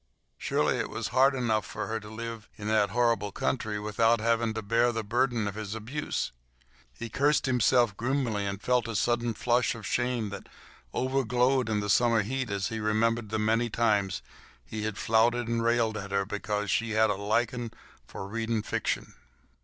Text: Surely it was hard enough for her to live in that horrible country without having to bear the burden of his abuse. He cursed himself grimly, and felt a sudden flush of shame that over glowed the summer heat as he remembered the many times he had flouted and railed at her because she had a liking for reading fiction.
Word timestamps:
Surely 0.39 0.77
it 0.79 0.89
was 0.89 1.09
hard 1.09 1.35
enough 1.35 1.63
for 1.63 1.85
her 1.85 1.99
to 1.99 2.09
live 2.09 2.49
in 2.57 2.67
that 2.67 2.89
horrible 2.89 3.31
country 3.31 3.79
without 3.79 4.19
having 4.19 4.51
to 4.55 4.63
bear 4.63 4.91
the 4.91 5.03
burden 5.03 5.47
of 5.47 5.53
his 5.53 5.75
abuse. 5.75 6.31
He 6.97 7.07
cursed 7.07 7.45
himself 7.45 7.95
grimly, 7.95 8.47
and 8.47 8.59
felt 8.59 8.87
a 8.87 8.95
sudden 8.95 9.35
flush 9.35 9.75
of 9.75 9.85
shame 9.85 10.29
that 10.29 10.49
over 10.91 11.23
glowed 11.23 11.67
the 11.67 11.87
summer 11.87 12.23
heat 12.23 12.49
as 12.49 12.69
he 12.69 12.79
remembered 12.79 13.29
the 13.29 13.37
many 13.37 13.69
times 13.69 14.23
he 14.65 14.85
had 14.85 14.97
flouted 14.97 15.47
and 15.47 15.63
railed 15.63 15.95
at 15.97 16.09
her 16.09 16.25
because 16.25 16.71
she 16.71 16.93
had 16.93 17.11
a 17.11 17.15
liking 17.15 17.69
for 18.07 18.27
reading 18.27 18.63
fiction. 18.63 19.13